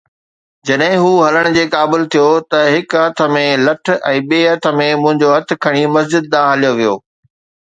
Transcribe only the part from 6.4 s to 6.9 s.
هليو